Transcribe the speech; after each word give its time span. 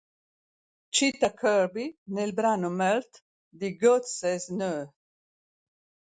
Cita 0.89 1.29
Kirby 1.31 1.95
nel 2.05 2.33
brano 2.33 2.69
"Melt" 2.71 3.23
di 3.47 3.75
"God 3.77 4.01
Says 4.01 4.47
No". 4.47 4.91